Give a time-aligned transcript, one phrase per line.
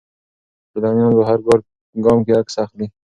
[0.71, 1.39] سیلانیان په هر
[2.03, 2.87] ګام کې عکس اخلي.